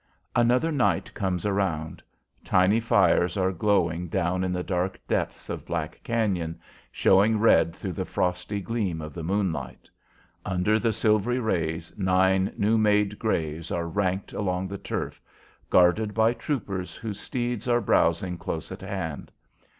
Another 0.35 0.71
night 0.71 1.13
comes 1.13 1.45
around. 1.45 2.01
Tiny 2.43 2.79
fires 2.79 3.37
are 3.37 3.51
glowing 3.51 4.07
down 4.07 4.43
in 4.43 4.51
the 4.51 4.63
dark 4.63 4.99
depths 5.07 5.47
of 5.47 5.63
Black 5.63 6.01
Cañon, 6.03 6.55
showing 6.91 7.37
red 7.39 7.75
through 7.75 7.91
the 7.93 8.03
frosty 8.03 8.61
gleam 8.61 8.99
of 8.99 9.13
the 9.13 9.21
moonlight. 9.21 9.87
Under 10.43 10.79
the 10.79 10.91
silvery 10.91 11.37
rays 11.37 11.93
nine 11.99 12.51
new 12.57 12.79
made 12.79 13.19
graves 13.19 13.69
are 13.71 13.87
ranked 13.87 14.33
along 14.33 14.67
the 14.69 14.79
turf, 14.79 15.21
guarded 15.69 16.15
by 16.15 16.33
troopers 16.33 16.95
whose 16.95 17.19
steeds 17.19 17.67
are 17.67 17.79
browsing 17.79 18.39
close 18.39 18.71
at 18.71 18.81
hand. 18.81 19.31